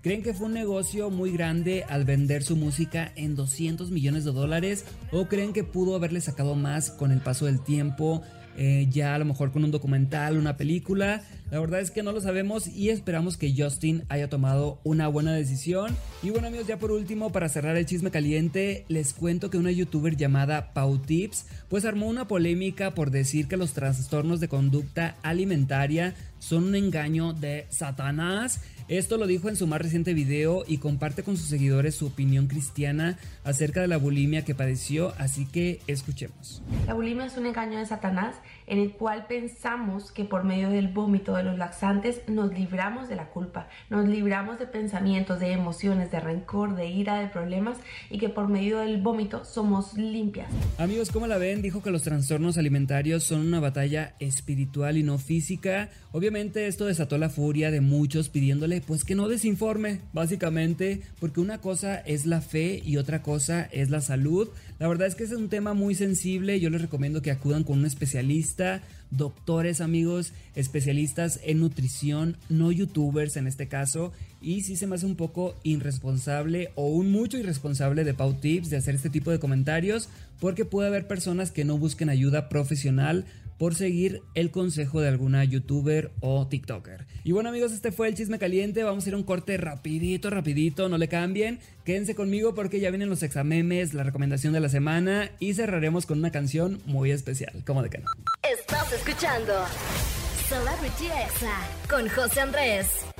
¿Creen 0.00 0.22
que 0.22 0.32
fue 0.32 0.46
un 0.46 0.52
negocio 0.52 1.10
muy 1.10 1.32
grande 1.32 1.84
al 1.88 2.04
vender 2.04 2.44
su 2.44 2.54
música 2.54 3.10
en 3.16 3.34
200 3.34 3.90
millones 3.90 4.24
de 4.24 4.30
dólares? 4.30 4.84
¿O 5.10 5.26
creen 5.26 5.52
que 5.52 5.64
pudo 5.64 5.96
haberle 5.96 6.20
sacado 6.20 6.54
más 6.54 6.90
con 6.90 7.10
el 7.10 7.20
paso 7.20 7.46
del 7.46 7.60
tiempo? 7.60 8.22
Eh, 8.56 8.86
ya 8.90 9.16
a 9.16 9.18
lo 9.18 9.24
mejor 9.24 9.50
con 9.50 9.64
un 9.64 9.72
documental, 9.72 10.36
una 10.36 10.56
película. 10.56 11.22
La 11.50 11.58
verdad 11.58 11.80
es 11.80 11.90
que 11.90 12.02
no 12.04 12.12
lo 12.12 12.20
sabemos 12.20 12.68
y 12.68 12.90
esperamos 12.90 13.36
que 13.36 13.52
Justin 13.56 14.04
haya 14.08 14.28
tomado 14.28 14.80
una 14.84 15.08
buena 15.08 15.32
decisión. 15.32 15.96
Y 16.22 16.30
bueno 16.30 16.46
amigos, 16.46 16.68
ya 16.68 16.78
por 16.78 16.92
último, 16.92 17.32
para 17.32 17.48
cerrar 17.48 17.76
el 17.76 17.86
chisme 17.86 18.12
caliente, 18.12 18.84
les 18.88 19.12
cuento 19.12 19.50
que 19.50 19.58
una 19.58 19.72
youtuber 19.72 20.16
llamada 20.16 20.72
Pau 20.72 20.98
Tips 20.98 21.46
pues 21.68 21.84
armó 21.84 22.06
una 22.06 22.28
polémica 22.28 22.94
por 22.94 23.10
decir 23.10 23.48
que 23.48 23.56
los 23.56 23.72
trastornos 23.72 24.38
de 24.38 24.48
conducta 24.48 25.16
alimentaria 25.22 26.14
son 26.38 26.64
un 26.64 26.74
engaño 26.76 27.32
de 27.32 27.66
Satanás. 27.70 28.60
Esto 28.88 29.16
lo 29.16 29.26
dijo 29.26 29.48
en 29.48 29.56
su 29.56 29.66
más 29.66 29.80
reciente 29.80 30.12
video 30.12 30.62
y 30.68 30.76
comparte 30.76 31.22
con 31.22 31.38
sus 31.38 31.48
seguidores 31.48 31.94
su 31.94 32.06
opinión 32.06 32.48
cristiana 32.48 33.16
acerca 33.42 33.80
de 33.80 33.88
la 33.88 33.96
bulimia 33.96 34.44
que 34.44 34.54
padeció, 34.54 35.14
así 35.16 35.46
que 35.46 35.80
escuchemos. 35.86 36.62
La 36.86 36.92
bulimia 36.92 37.24
es 37.24 37.38
un 37.38 37.46
engaño 37.46 37.78
de 37.78 37.86
Satanás 37.86 38.36
en 38.66 38.78
el 38.78 38.92
cual 38.92 39.26
pensamos 39.26 40.12
que 40.12 40.24
por 40.24 40.44
medio 40.44 40.68
del 40.68 40.88
vómito 40.88 41.34
de 41.34 41.44
los 41.44 41.56
laxantes 41.56 42.20
nos 42.28 42.52
libramos 42.52 43.08
de 43.08 43.16
la 43.16 43.30
culpa, 43.30 43.68
nos 43.88 44.06
libramos 44.06 44.58
de 44.58 44.66
pensamientos, 44.66 45.40
de 45.40 45.52
emociones, 45.52 46.10
de 46.10 46.20
rencor, 46.20 46.76
de 46.76 46.86
ira, 46.86 47.18
de 47.20 47.28
problemas 47.28 47.78
y 48.10 48.18
que 48.18 48.28
por 48.28 48.48
medio 48.48 48.80
del 48.80 49.00
vómito 49.00 49.46
somos 49.46 49.94
limpias. 49.94 50.48
Amigos, 50.76 51.10
¿cómo 51.10 51.26
la 51.26 51.38
ven? 51.38 51.62
Dijo 51.62 51.82
que 51.82 51.90
los 51.90 52.02
trastornos 52.02 52.58
alimentarios 52.58 53.24
son 53.24 53.40
una 53.46 53.60
batalla 53.60 54.14
espiritual 54.18 54.98
y 54.98 55.02
no 55.02 55.16
física. 55.16 55.88
Obviamente 56.12 56.66
esto 56.66 56.84
desató 56.84 57.16
la 57.16 57.30
furia 57.30 57.70
de 57.70 57.80
muchos 57.80 58.28
pidiéndole 58.28 58.73
pues 58.80 59.04
que 59.04 59.14
no 59.14 59.28
desinforme, 59.28 60.00
básicamente, 60.12 61.02
porque 61.20 61.40
una 61.40 61.60
cosa 61.60 61.96
es 61.96 62.26
la 62.26 62.40
fe 62.40 62.82
y 62.84 62.96
otra 62.96 63.22
cosa 63.22 63.62
es 63.62 63.90
la 63.90 64.00
salud. 64.00 64.48
La 64.78 64.88
verdad 64.88 65.06
es 65.06 65.14
que 65.14 65.24
es 65.24 65.32
un 65.32 65.48
tema 65.48 65.74
muy 65.74 65.94
sensible, 65.94 66.60
yo 66.60 66.70
les 66.70 66.82
recomiendo 66.82 67.22
que 67.22 67.30
acudan 67.30 67.64
con 67.64 67.78
un 67.78 67.86
especialista, 67.86 68.82
doctores 69.10 69.80
amigos, 69.80 70.32
especialistas 70.54 71.40
en 71.44 71.60
nutrición, 71.60 72.36
no 72.48 72.72
youtubers 72.72 73.36
en 73.36 73.46
este 73.46 73.68
caso, 73.68 74.12
y 74.40 74.62
sí 74.62 74.76
se 74.76 74.86
me 74.86 74.96
hace 74.96 75.06
un 75.06 75.16
poco 75.16 75.54
irresponsable 75.62 76.70
o 76.74 76.88
un 76.88 77.10
mucho 77.10 77.38
irresponsable 77.38 78.04
de 78.04 78.14
Pau 78.14 78.34
Tips 78.34 78.70
de 78.70 78.76
hacer 78.76 78.94
este 78.94 79.10
tipo 79.10 79.30
de 79.30 79.38
comentarios, 79.38 80.08
porque 80.40 80.64
puede 80.64 80.88
haber 80.88 81.06
personas 81.06 81.50
que 81.50 81.64
no 81.64 81.78
busquen 81.78 82.08
ayuda 82.08 82.48
profesional 82.48 83.24
por 83.58 83.74
seguir 83.74 84.22
el 84.34 84.50
consejo 84.50 85.00
de 85.00 85.08
alguna 85.08 85.44
youtuber 85.44 86.12
o 86.20 86.46
tiktoker. 86.46 87.06
Y 87.24 87.32
bueno 87.32 87.48
amigos, 87.48 87.72
este 87.72 87.92
fue 87.92 88.08
el 88.08 88.14
chisme 88.14 88.38
caliente, 88.38 88.82
vamos 88.82 89.04
a 89.04 89.08
ir 89.08 89.14
a 89.14 89.18
un 89.18 89.24
corte 89.24 89.56
rapidito, 89.56 90.30
rapidito, 90.30 90.88
no 90.88 90.98
le 90.98 91.08
cambien, 91.08 91.60
quédense 91.84 92.14
conmigo 92.14 92.54
porque 92.54 92.80
ya 92.80 92.90
vienen 92.90 93.08
los 93.08 93.22
examemes, 93.22 93.94
la 93.94 94.02
recomendación 94.02 94.52
de 94.52 94.60
la 94.60 94.68
semana 94.68 95.30
y 95.38 95.54
cerraremos 95.54 96.06
con 96.06 96.18
una 96.18 96.30
canción 96.30 96.80
muy 96.86 97.10
especial, 97.10 97.62
como 97.66 97.82
de 97.82 97.90
que 97.90 97.98
no. 97.98 98.10
Estás 98.42 98.92
escuchando 98.92 99.52
Celebrity 100.48 101.06
Exa 101.06 101.56
con 101.88 102.08
José 102.08 102.40
Andrés. 102.40 103.13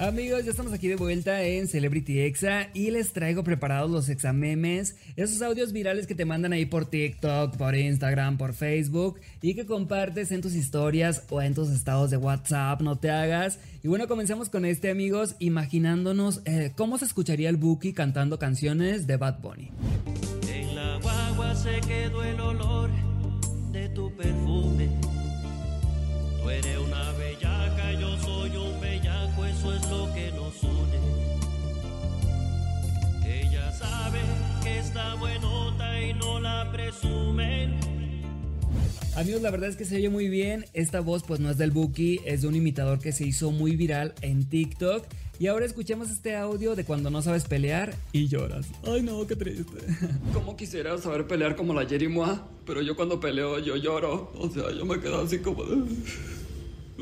Amigos, 0.00 0.46
ya 0.46 0.52
estamos 0.52 0.72
aquí 0.72 0.88
de 0.88 0.96
vuelta 0.96 1.42
en 1.42 1.68
Celebrity 1.68 2.20
Exa 2.20 2.68
y 2.72 2.90
les 2.90 3.12
traigo 3.12 3.44
preparados 3.44 3.90
los 3.90 4.08
examemes, 4.08 4.96
esos 5.14 5.42
audios 5.42 5.74
virales 5.74 6.06
que 6.06 6.14
te 6.14 6.24
mandan 6.24 6.54
ahí 6.54 6.64
por 6.64 6.86
TikTok, 6.86 7.58
por 7.58 7.74
Instagram, 7.74 8.38
por 8.38 8.54
Facebook 8.54 9.20
y 9.42 9.52
que 9.52 9.66
compartes 9.66 10.32
en 10.32 10.40
tus 10.40 10.54
historias 10.54 11.24
o 11.28 11.42
en 11.42 11.54
tus 11.54 11.68
estados 11.68 12.10
de 12.10 12.16
WhatsApp, 12.16 12.80
no 12.80 12.96
te 12.96 13.10
hagas. 13.10 13.58
Y 13.82 13.88
bueno, 13.88 14.08
comenzamos 14.08 14.48
con 14.48 14.64
este 14.64 14.90
amigos, 14.90 15.36
imaginándonos 15.38 16.40
eh, 16.46 16.72
cómo 16.74 16.96
se 16.96 17.04
escucharía 17.04 17.50
el 17.50 17.58
Buki 17.58 17.92
cantando 17.92 18.38
canciones 18.38 19.06
de 19.06 19.18
Bad 19.18 19.40
Bunny. 19.40 19.70
En 20.50 20.74
la 20.76 20.98
guagua 21.02 21.54
se 21.54 21.78
quedó 21.82 22.24
el 22.24 22.40
olor 22.40 22.90
eso 29.60 29.74
es 29.74 29.90
lo 29.90 30.10
que 30.14 30.32
nos 30.32 30.62
une. 30.62 30.98
Ella 33.26 33.70
sabe 33.72 34.20
que 34.62 34.78
está 34.78 35.14
buenota 35.16 36.00
y 36.00 36.14
no 36.14 36.40
la 36.40 36.72
presumen. 36.72 37.78
Amigos, 39.16 39.42
la 39.42 39.50
verdad 39.50 39.68
es 39.68 39.76
que 39.76 39.84
se 39.84 39.96
oye 39.96 40.08
muy 40.08 40.30
bien. 40.30 40.64
Esta 40.72 41.00
voz 41.00 41.24
pues 41.24 41.40
no 41.40 41.50
es 41.50 41.58
del 41.58 41.72
Buki, 41.72 42.20
es 42.24 42.40
de 42.40 42.48
un 42.48 42.54
imitador 42.54 43.00
que 43.00 43.12
se 43.12 43.26
hizo 43.26 43.50
muy 43.50 43.76
viral 43.76 44.14
en 44.22 44.48
TikTok. 44.48 45.04
Y 45.38 45.48
ahora 45.48 45.66
escuchemos 45.66 46.10
este 46.10 46.36
audio 46.36 46.74
de 46.74 46.84
cuando 46.84 47.10
no 47.10 47.20
sabes 47.20 47.44
pelear 47.44 47.94
y 48.12 48.28
lloras. 48.28 48.66
Ay 48.86 49.02
no, 49.02 49.26
qué 49.26 49.36
triste. 49.36 49.78
¿Cómo 50.32 50.56
quisiera 50.56 50.96
saber 50.96 51.26
pelear 51.26 51.54
como 51.54 51.74
la 51.74 51.86
Jerry 51.86 52.08
Moa? 52.08 52.48
Pero 52.64 52.80
yo 52.80 52.96
cuando 52.96 53.20
peleo 53.20 53.58
yo 53.58 53.76
lloro. 53.76 54.32
O 54.38 54.48
sea, 54.48 54.70
yo 54.72 54.86
me 54.86 55.00
quedo 55.00 55.20
así 55.20 55.38
como 55.40 55.64
de... 55.64 55.82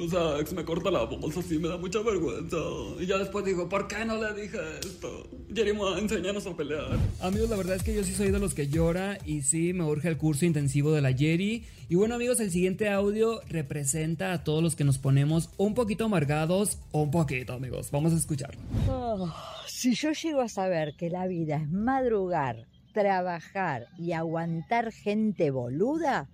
O 0.00 0.08
sea, 0.08 0.38
ex 0.40 0.52
me 0.52 0.64
corta 0.64 0.90
la 0.90 1.04
voz 1.04 1.36
así, 1.36 1.58
me 1.58 1.68
da 1.68 1.76
mucha 1.76 2.00
vergüenza. 2.00 2.56
Y 3.00 3.06
ya 3.06 3.18
después 3.18 3.44
digo, 3.44 3.68
¿por 3.68 3.88
qué 3.88 4.04
no 4.04 4.16
le 4.16 4.40
dije 4.40 4.58
esto? 4.80 5.26
Jerry 5.54 5.72
Moa, 5.72 5.98
enséñanos 5.98 6.46
a 6.46 6.56
pelear. 6.56 6.98
Amigos, 7.20 7.50
la 7.50 7.56
verdad 7.56 7.76
es 7.76 7.82
que 7.82 7.94
yo 7.94 8.04
sí 8.04 8.14
soy 8.14 8.30
de 8.30 8.38
los 8.38 8.54
que 8.54 8.68
llora 8.68 9.18
y 9.24 9.42
sí 9.42 9.72
me 9.72 9.84
urge 9.84 10.08
el 10.08 10.16
curso 10.16 10.46
intensivo 10.46 10.92
de 10.92 11.00
la 11.00 11.12
Jerry. 11.12 11.64
Y 11.88 11.94
bueno 11.94 12.14
amigos, 12.14 12.38
el 12.40 12.50
siguiente 12.50 12.90
audio 12.90 13.40
representa 13.48 14.32
a 14.32 14.44
todos 14.44 14.62
los 14.62 14.76
que 14.76 14.84
nos 14.84 14.98
ponemos 14.98 15.50
un 15.56 15.74
poquito 15.74 16.04
amargados 16.04 16.78
o 16.92 17.02
un 17.02 17.10
poquito 17.10 17.54
amigos. 17.54 17.90
Vamos 17.90 18.12
a 18.12 18.16
escucharlo. 18.16 18.60
Oh, 18.88 19.32
si 19.66 19.94
yo 19.94 20.12
llego 20.12 20.40
a 20.42 20.48
saber 20.48 20.94
que 20.96 21.08
la 21.08 21.26
vida 21.26 21.56
es 21.56 21.70
madrugar, 21.70 22.66
trabajar 22.92 23.86
y 23.98 24.12
aguantar 24.12 24.92
gente 24.92 25.50
boluda, 25.50 26.28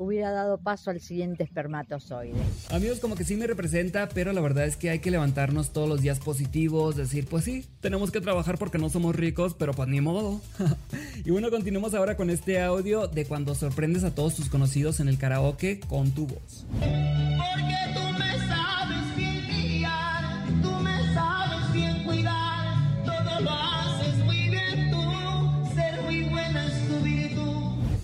hubiera 0.00 0.30
dado 0.30 0.56
paso 0.56 0.90
al 0.90 1.00
siguiente 1.00 1.44
espermatozoide. 1.44 2.40
Amigos, 2.70 3.00
como 3.00 3.16
que 3.16 3.24
sí 3.24 3.36
me 3.36 3.46
representa, 3.46 4.08
pero 4.08 4.32
la 4.32 4.40
verdad 4.40 4.64
es 4.64 4.76
que 4.76 4.88
hay 4.88 5.00
que 5.00 5.10
levantarnos 5.10 5.74
todos 5.74 5.88
los 5.88 6.00
días 6.00 6.18
positivos, 6.20 6.96
decir, 6.96 7.26
pues 7.26 7.44
sí, 7.44 7.66
tenemos 7.80 8.10
que 8.10 8.22
trabajar 8.22 8.56
porque 8.56 8.78
no 8.78 8.88
somos 8.88 9.14
ricos, 9.14 9.54
pero 9.54 9.74
pues 9.74 9.88
ni 9.90 10.00
modo. 10.00 10.40
y 11.24 11.30
bueno, 11.30 11.50
continuemos 11.50 11.92
ahora 11.92 12.16
con 12.16 12.30
este 12.30 12.62
audio 12.62 13.08
de 13.08 13.26
cuando 13.26 13.54
sorprendes 13.54 14.02
a 14.04 14.14
todos 14.14 14.34
tus 14.34 14.48
conocidos 14.48 15.00
en 15.00 15.08
el 15.08 15.18
karaoke 15.18 15.80
con 15.80 16.12
tu 16.12 16.26
voz. 16.26 16.64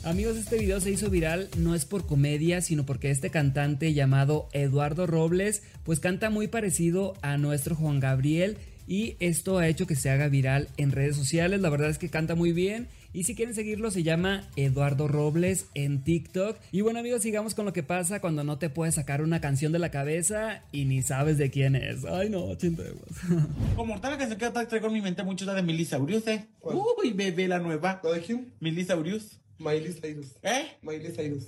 Amigos, 0.06 0.36
este 0.36 0.56
video 0.56 0.80
se 0.80 0.92
hizo 0.92 1.10
viral 1.10 1.48
no 1.58 1.75
es 1.75 1.84
por 1.84 2.06
comedia, 2.06 2.60
sino 2.60 2.86
porque 2.86 3.10
este 3.10 3.30
cantante 3.30 3.92
llamado 3.92 4.48
Eduardo 4.52 5.04
Robles, 5.08 5.64
pues 5.82 5.98
canta 5.98 6.30
muy 6.30 6.46
parecido 6.46 7.14
a 7.22 7.38
nuestro 7.38 7.75
Juan 7.75 7.98
Gabriel 7.98 8.56
y 8.86 9.16
esto 9.18 9.58
ha 9.58 9.66
hecho 9.66 9.88
que 9.88 9.96
se 9.96 10.08
haga 10.10 10.28
viral 10.28 10.68
en 10.76 10.92
redes 10.92 11.16
sociales. 11.16 11.60
La 11.60 11.70
verdad 11.70 11.90
es 11.90 11.98
que 11.98 12.08
canta 12.08 12.36
muy 12.36 12.52
bien. 12.52 12.86
Y 13.12 13.25
si 13.25 13.34
quieren 13.34 13.56
seguirlo, 13.56 13.90
se 13.90 14.04
llama 14.04 14.48
Eduardo 14.54 15.08
Robles 15.08 15.66
en 15.75 16.04
TikTok. 16.04 16.56
Y 16.70 16.82
bueno, 16.82 17.00
amigos, 17.00 17.22
sigamos 17.22 17.56
con 17.56 17.64
lo 17.64 17.72
que 17.72 17.82
pasa 17.82 18.20
cuando 18.20 18.44
no 18.44 18.58
te 18.58 18.70
puedes 18.70 18.94
sacar 18.94 19.22
una 19.22 19.40
canción 19.40 19.72
de 19.72 19.80
la 19.80 19.90
cabeza 19.90 20.62
y 20.70 20.84
ni 20.84 21.02
sabes 21.02 21.36
de 21.36 21.50
quién 21.50 21.75
es. 21.75 22.04
Ay, 22.04 22.30
no, 22.30 22.54
chinteguas. 22.54 23.10
Como 23.75 23.86
mortal 23.86 24.16
que 24.18 24.28
se 24.28 24.36
queda 24.36 24.52
traigo 24.68 24.86
en 24.86 24.92
mi 24.92 25.00
mente 25.00 25.25
mucho 25.25 25.44
la 25.46 25.54
de 25.54 25.62
Milisaurius, 25.62 26.28
¿eh? 26.28 26.46
Uy, 26.60 27.12
bebé, 27.12 27.48
la 27.48 27.58
nueva. 27.58 28.00
¿La 28.04 28.12
de 28.12 28.20
quién? 28.20 28.52
Milisaurius. 28.60 29.40
Miley 29.58 29.92
Cyrus. 29.92 30.32
¿Eh? 30.42 30.66
Miley 30.82 31.12
Cyrus. 31.12 31.44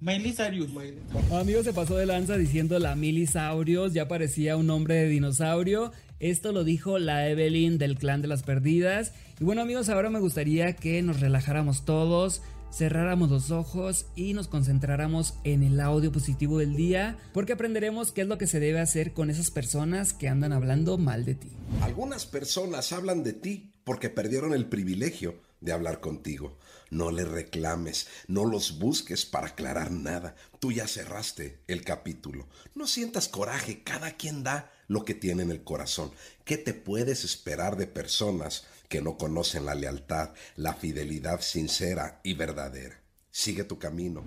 Miley 0.00 0.32
Cyrus. 0.32 0.70
Amigo 1.30 1.62
se 1.62 1.74
pasó 1.74 1.96
de 1.96 2.06
lanza 2.06 2.38
diciendo 2.38 2.78
la 2.78 2.96
Milisaurios, 2.96 3.92
ya 3.92 4.08
parecía 4.08 4.56
un 4.56 4.66
nombre 4.66 4.94
de 4.94 5.08
dinosaurio. 5.08 5.92
Esto 6.20 6.52
lo 6.52 6.64
dijo 6.64 6.98
la 6.98 7.28
Evelyn 7.28 7.76
del 7.76 7.98
clan 7.98 8.22
de 8.22 8.28
las 8.28 8.42
perdidas. 8.42 9.12
Y 9.38 9.44
bueno 9.44 9.62
amigos, 9.62 9.88
ahora 9.88 10.08
me 10.08 10.20
gustaría 10.20 10.74
que 10.74 11.02
nos 11.02 11.20
relajáramos 11.20 11.84
todos, 11.84 12.42
cerráramos 12.72 13.30
los 13.30 13.50
ojos 13.50 14.06
y 14.16 14.32
nos 14.32 14.48
concentráramos 14.48 15.34
en 15.44 15.62
el 15.62 15.80
audio 15.80 16.12
positivo 16.12 16.58
del 16.58 16.76
día, 16.76 17.18
porque 17.34 17.52
aprenderemos 17.52 18.12
qué 18.12 18.22
es 18.22 18.26
lo 18.26 18.38
que 18.38 18.46
se 18.46 18.60
debe 18.60 18.80
hacer 18.80 19.12
con 19.12 19.28
esas 19.28 19.50
personas 19.50 20.14
que 20.14 20.28
andan 20.28 20.52
hablando 20.52 20.96
mal 20.96 21.26
de 21.26 21.34
ti. 21.34 21.48
Algunas 21.82 22.24
personas 22.24 22.92
hablan 22.92 23.22
de 23.22 23.34
ti 23.34 23.72
porque 23.84 24.08
perdieron 24.08 24.54
el 24.54 24.66
privilegio 24.66 25.34
de 25.60 25.72
hablar 25.72 26.00
contigo. 26.00 26.58
No 26.90 27.10
le 27.10 27.24
reclames, 27.24 28.08
no 28.26 28.44
los 28.44 28.78
busques 28.78 29.24
para 29.24 29.48
aclarar 29.48 29.90
nada. 29.90 30.34
Tú 30.58 30.72
ya 30.72 30.88
cerraste 30.88 31.60
el 31.68 31.84
capítulo. 31.84 32.48
No 32.74 32.86
sientas 32.86 33.28
coraje, 33.28 33.82
cada 33.82 34.16
quien 34.16 34.42
da 34.42 34.72
lo 34.88 35.04
que 35.04 35.14
tiene 35.14 35.42
en 35.42 35.50
el 35.50 35.62
corazón. 35.62 36.10
¿Qué 36.44 36.56
te 36.56 36.74
puedes 36.74 37.24
esperar 37.24 37.76
de 37.76 37.86
personas 37.86 38.66
que 38.88 39.00
no 39.00 39.16
conocen 39.16 39.66
la 39.66 39.74
lealtad, 39.74 40.30
la 40.56 40.74
fidelidad 40.74 41.40
sincera 41.40 42.20
y 42.24 42.34
verdadera? 42.34 43.00
Sigue 43.30 43.62
tu 43.62 43.78
camino. 43.78 44.24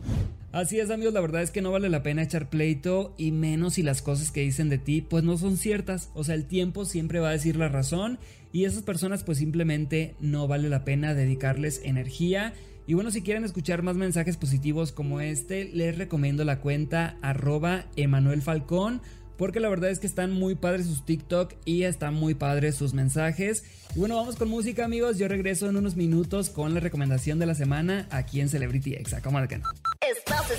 Así 0.53 0.79
es 0.79 0.91
amigos, 0.91 1.15
la 1.15 1.21
verdad 1.21 1.41
es 1.41 1.49
que 1.49 1.63
no 1.63 1.71
vale 1.71 1.89
la 1.89 2.03
pena 2.03 2.21
echar 2.21 2.47
pleito 2.47 3.15
y 3.17 3.31
menos 3.31 3.73
si 3.73 3.81
las 3.81 4.03
cosas 4.03 4.29
que 4.29 4.41
dicen 4.41 4.69
de 4.69 4.77
ti 4.77 5.01
pues 5.01 5.23
no 5.23 5.35
son 5.35 5.57
ciertas. 5.57 6.11
O 6.13 6.23
sea, 6.23 6.35
el 6.35 6.45
tiempo 6.45 6.85
siempre 6.85 7.19
va 7.19 7.29
a 7.29 7.31
decir 7.31 7.55
la 7.55 7.69
razón 7.69 8.19
y 8.51 8.65
esas 8.65 8.83
personas 8.83 9.23
pues 9.23 9.39
simplemente 9.39 10.13
no 10.19 10.47
vale 10.47 10.69
la 10.69 10.85
pena 10.85 11.15
dedicarles 11.15 11.81
energía. 11.83 12.53
Y 12.85 12.93
bueno, 12.93 13.09
si 13.09 13.23
quieren 13.23 13.45
escuchar 13.45 13.81
más 13.81 13.95
mensajes 13.95 14.37
positivos 14.37 14.91
como 14.91 15.21
este, 15.21 15.65
les 15.73 15.97
recomiendo 15.97 16.43
la 16.43 16.59
cuenta 16.59 17.17
arroba 17.23 17.85
Emanuel 17.95 18.43
Falcón. 18.43 19.01
Porque 19.37 19.59
la 19.59 19.69
verdad 19.69 19.89
es 19.89 19.97
que 19.97 20.05
están 20.05 20.31
muy 20.31 20.53
padres 20.53 20.85
sus 20.85 21.03
TikTok 21.03 21.55
y 21.65 21.83
están 21.83 22.13
muy 22.13 22.35
padres 22.35 22.75
sus 22.75 22.93
mensajes. 22.93 23.63
Y 23.95 23.99
bueno, 23.99 24.15
vamos 24.15 24.35
con 24.35 24.49
música 24.49 24.85
amigos. 24.85 25.17
Yo 25.17 25.27
regreso 25.27 25.67
en 25.67 25.77
unos 25.77 25.95
minutos 25.95 26.51
con 26.51 26.75
la 26.75 26.79
recomendación 26.79 27.39
de 27.39 27.47
la 27.47 27.55
semana 27.55 28.07
aquí 28.11 28.39
en 28.39 28.49
Celebrity 28.49 28.93
Exa. 28.93 29.21
¿Cómo 29.21 29.39
no? 29.41 29.47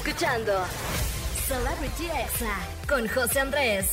Escuchando 0.07 0.53
Celebrity 1.49 2.05
Exa 2.05 2.59
con 2.87 3.09
José 3.09 3.41
Andrés. 3.41 3.87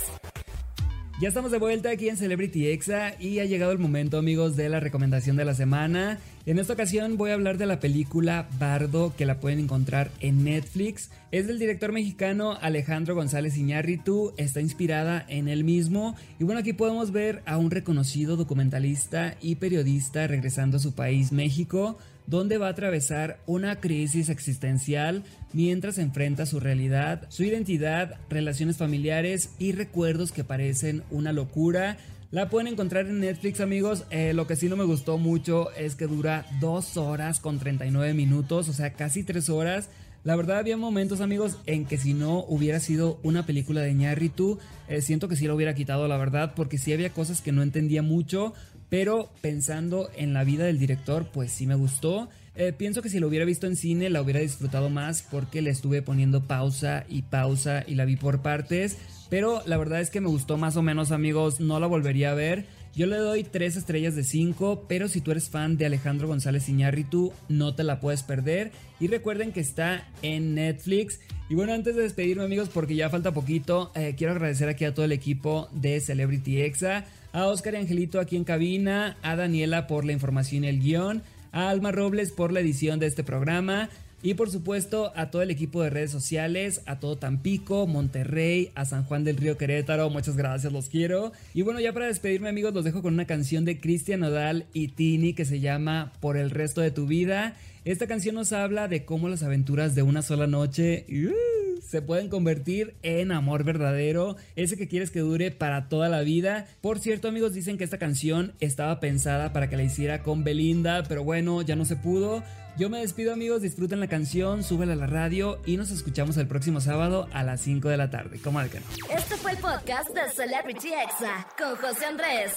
Ya 1.22 1.30
estamos 1.30 1.51
de 1.51 1.58
vuelta 1.58 1.89
aquí 1.89 2.10
en 2.10 2.18
Celebrity 2.18 2.68
Exa 2.68 3.15
y 3.18 3.39
ha 3.39 3.46
llegado 3.46 3.72
el 3.72 3.77
momento 3.77 4.18
amigos 4.18 4.58
de 4.58 4.68
la 4.68 4.82
recomendación 4.82 5.38
de 5.38 5.46
la 5.46 5.53
semana. 5.53 6.20
En 6.43 6.57
esta 6.57 6.74
ocasión 6.74 7.17
voy 7.17 7.29
a 7.29 7.36
hablar 7.36 7.60
de 7.60 7.67
la 7.67 7.79
película 7.79 8.50
Bardo 8.57 9.13
que 9.15 9.27
la 9.27 9.39
pueden 9.39 9.60
encontrar 9.60 10.10
en 10.21 10.43
Netflix. 10.43 11.12
Es 11.29 11.45
del 11.45 11.60
director 11.60 11.91
mexicano 11.91 12.57
Alejandro 12.60 13.13
González 13.13 13.57
Iñárritu, 13.57 14.33
está 14.38 14.60
inspirada 14.60 15.24
en 15.27 15.48
él 15.48 15.63
mismo 15.63 16.15
y 16.39 16.43
bueno 16.43 16.62
aquí 16.62 16.74
podemos 16.74 17.12
ver 17.12 17.43
a 17.45 17.57
un 17.57 17.69
reconocido 17.69 18.38
documentalista 18.38 19.36
y 19.39 19.55
periodista 19.55 20.25
regresando 20.25 20.77
a 20.77 20.79
su 20.79 20.93
país 20.93 21.31
México 21.31 22.00
donde 22.25 22.57
va 22.57 22.67
a 22.67 22.71
atravesar 22.71 23.39
una 23.45 23.79
crisis 23.79 24.29
existencial 24.29 25.24
mientras 25.53 26.00
enfrenta 26.00 26.48
su 26.48 26.60
realidad, 26.60 27.27
su 27.29 27.43
identidad, 27.43 28.15
relaciones 28.29 28.77
familiares 28.77 29.51
y 29.60 29.74
recuerdos 29.74 30.31
que 30.31 30.43
parecen 30.43 31.03
una 31.12 31.33
locura. 31.33 31.98
La 32.31 32.47
pueden 32.47 32.67
encontrar 32.67 33.07
en 33.07 33.19
Netflix 33.19 33.59
amigos, 33.59 34.05
eh, 34.09 34.33
lo 34.33 34.47
que 34.47 34.55
sí 34.55 34.69
no 34.69 34.77
me 34.77 34.85
gustó 34.85 35.17
mucho 35.17 35.69
es 35.73 35.95
que 35.95 36.07
dura 36.07 36.45
2 36.61 36.95
horas 36.95 37.41
con 37.41 37.59
39 37.59 38.13
minutos, 38.13 38.69
o 38.69 38.73
sea 38.73 38.93
casi 38.93 39.25
3 39.25 39.50
horas. 39.50 39.89
La 40.23 40.38
verdad 40.38 40.59
había 40.59 40.77
momentos 40.77 41.19
amigos 41.19 41.57
en 41.65 41.85
que 41.85 41.97
si 41.97 42.13
no 42.13 42.45
hubiera 42.47 42.79
sido 42.79 43.19
una 43.21 43.45
película 43.45 43.81
de 43.81 43.93
Ñarritu, 43.93 44.59
eh, 44.88 45.01
siento 45.01 45.27
que 45.27 45.35
sí 45.35 45.45
lo 45.45 45.55
hubiera 45.55 45.75
quitado 45.75 46.07
la 46.07 46.15
verdad, 46.15 46.53
porque 46.55 46.77
sí 46.77 46.93
había 46.93 47.09
cosas 47.09 47.41
que 47.41 47.51
no 47.51 47.63
entendía 47.63 48.01
mucho, 48.01 48.53
pero 48.88 49.29
pensando 49.41 50.09
en 50.15 50.33
la 50.33 50.45
vida 50.45 50.63
del 50.63 50.79
director, 50.79 51.27
pues 51.33 51.51
sí 51.51 51.67
me 51.67 51.75
gustó. 51.75 52.29
Eh, 52.55 52.74
pienso 52.77 53.01
que 53.01 53.10
si 53.10 53.20
lo 53.20 53.27
hubiera 53.27 53.46
visto 53.46 53.65
en 53.65 53.77
cine 53.77 54.10
la 54.10 54.22
hubiera 54.22 54.41
disfrutado 54.41 54.89
más 54.89 55.22
porque 55.22 55.62
le 55.62 55.70
estuve 55.70 56.01
poniendo 56.01 56.41
pausa 56.41 57.05
y 57.08 57.22
pausa 57.22 57.84
y 57.88 57.96
la 57.96 58.05
vi 58.05 58.17
por 58.17 58.41
partes. 58.41 58.98
Pero 59.29 59.63
la 59.65 59.77
verdad 59.77 60.01
es 60.01 60.10
que 60.10 60.20
me 60.20 60.27
gustó 60.27 60.58
más 60.58 60.75
o 60.75 60.81
menos 60.81 61.12
amigos, 61.12 61.62
no 61.62 61.79
la 61.79 61.88
volvería 61.88 62.31
a 62.31 62.36
ver. 62.36 62.65
Yo 62.93 63.05
le 63.05 63.15
doy 63.15 63.46
3 63.46 63.77
estrellas 63.77 64.17
de 64.17 64.25
5, 64.25 64.84
pero 64.89 65.08
si 65.08 65.22
tú 65.22 65.31
eres 65.31 65.50
fan 65.50 65.77
de 65.77 65.86
Alejandro 65.86 66.27
González 66.27 66.67
Iñárritu, 66.67 67.31
no 67.48 67.74
te 67.74 67.86
la 67.86 68.01
puedes 68.01 68.24
perder. 68.24 68.72
Y 69.00 69.08
recuerden 69.08 69.53
que 69.53 69.62
está 69.62 70.10
en 70.22 70.55
Netflix. 70.55 71.22
Y 71.50 71.55
bueno, 71.55 71.72
antes 71.72 71.96
de 71.96 72.01
despedirme 72.01 72.43
amigos, 72.43 72.67
porque 72.67 72.96
ya 72.96 73.10
falta 73.10 73.31
poquito, 73.31 73.93
eh, 73.96 74.15
quiero 74.17 74.34
agradecer 74.34 74.67
aquí 74.67 74.84
a 74.84 74.93
todo 74.93 75.05
el 75.05 75.13
equipo 75.13 75.70
de 75.72 76.01
Celebrity 76.01 76.62
Exa. 76.62 77.05
a 77.31 77.46
Oscar 77.48 77.75
y 77.75 77.77
Angelito 77.77 78.20
aquí 78.20 78.36
en 78.36 78.43
cabina, 78.43 79.15
a 79.22 79.38
Daniela 79.38 79.88
por 79.88 80.03
la 80.03 80.12
información 80.12 80.65
y 80.65 80.67
el 80.67 80.81
guion, 80.81 81.24
a 81.51 81.70
Alma 81.70 81.91
Robles 81.91 82.31
por 82.31 82.51
la 82.51 82.60
edición 82.60 83.00
de 83.00 83.08
este 83.08 83.24
programa. 83.24 83.89
Y 84.24 84.36
por 84.36 84.51
supuesto 84.51 85.12
a 85.15 85.31
todo 85.31 85.41
el 85.41 85.50
equipo 85.50 85.81
de 85.81 85.89
redes 85.89 86.12
sociales, 86.12 86.81
a 86.86 87.00
todo 87.00 87.17
Tampico, 87.17 87.88
Monterrey, 87.88 88.72
a 88.75 88.86
San 88.86 89.03
Juan 89.03 89.24
del 89.24 89.38
Río 89.38 89.58
Querétaro, 89.58 90.12
muchas 90.12 90.38
gracias, 90.38 90.72
los 90.72 90.89
quiero. 90.89 91.31
Y 91.55 91.63
bueno, 91.63 91.79
ya 91.79 91.91
para 91.91 92.05
despedirme 92.05 92.50
amigos, 92.50 92.74
los 92.74 92.84
dejo 92.84 93.01
con 93.01 93.15
una 93.15 93.25
canción 93.25 93.65
de 93.65 93.79
Cristian 93.79 94.20
Nodal 94.20 94.67
y 94.74 94.89
Tini 94.89 95.34
que 95.34 95.46
se 95.46 95.60
llama 95.60 96.13
Por 96.20 96.38
el 96.38 96.51
resto 96.51 96.81
de 96.81 96.91
tu 96.91 97.08
vida. 97.08 97.55
Esta 97.84 98.05
canción 98.05 98.36
nos 98.36 98.53
habla 98.53 98.88
de 98.88 99.05
cómo 99.05 99.27
las 99.27 99.41
aventuras 99.41 99.96
de 99.96 100.03
una 100.03 100.22
sola 100.22 100.46
noche 100.46 101.05
uh, 101.10 101.50
se 101.91 102.01
pueden 102.01 102.29
convertir 102.29 102.95
en 103.03 103.33
amor 103.33 103.65
verdadero, 103.65 104.38
ese 104.55 104.77
que 104.77 104.88
quieres 104.88 105.12
que 105.12 105.19
dure 105.19 105.51
para 105.51 105.89
toda 105.89 106.07
la 106.07 106.21
vida. 106.21 106.65
Por 106.79 107.00
cierto, 107.00 107.27
amigos, 107.27 107.53
dicen 107.53 107.77
que 107.77 107.83
esta 107.83 107.98
canción 107.98 108.53
estaba 108.62 109.01
pensada 109.01 109.51
para 109.51 109.69
que 109.69 109.75
la 109.75 109.83
hiciera 109.83 110.24
con 110.24 110.45
Belinda, 110.45 111.03
pero 111.10 111.25
bueno, 111.25 111.62
ya 111.63 111.75
no 111.75 111.83
se 111.83 111.98
pudo. 111.98 112.43
Yo 112.77 112.89
me 112.89 113.00
despido 113.00 113.33
amigos, 113.33 113.62
disfruten 113.62 114.00
la 114.00 114.07
canción, 114.07 114.63
súbela 114.63 114.93
a 114.93 114.95
la 114.95 115.05
radio 115.05 115.60
y 115.65 115.75
nos 115.75 115.91
escuchamos 115.91 116.38
el 116.38 116.48
próximo 116.48 116.79
sábado 116.79 117.27
a 117.33 117.43
las 117.43 117.60
5 117.60 117.89
de 117.89 117.98
la 117.98 118.10
tarde. 118.10 118.39
¿Cómo 118.41 118.62
que 118.69 118.79
no? 118.79 118.86
Este 119.13 119.36
fue 119.36 119.51
el 119.51 119.57
podcast 119.57 120.12
de 120.12 120.29
Celebrity 120.33 120.93
Exa 120.93 121.45
con 121.57 121.75
José 121.75 122.05
Andrés. 122.05 122.53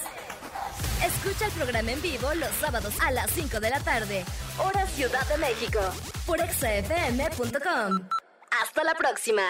Escucha 1.05 1.47
el 1.47 1.51
programa 1.51 1.91
en 1.91 2.01
vivo 2.01 2.33
los 2.35 2.51
sábados 2.61 2.93
a 3.01 3.11
las 3.11 3.29
5 3.31 3.59
de 3.59 3.69
la 3.69 3.81
tarde, 3.81 4.23
hora 4.57 4.87
Ciudad 4.87 5.27
de 5.27 5.37
México, 5.39 5.81
por 6.25 6.39
exafm.com. 6.39 8.24
Hasta 8.61 8.83
la 8.83 8.95
próxima. 8.95 9.43